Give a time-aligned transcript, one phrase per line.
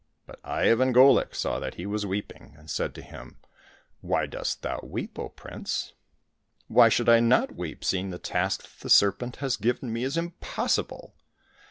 [0.25, 3.37] But Ivan Golik saw that he was weeping, and said to him,"
[4.01, 5.93] Why dost thou weep, O prince?""
[6.67, 10.17] Why should I not weep, seeing the task that the serpent has given me is
[10.17, 11.13] impossible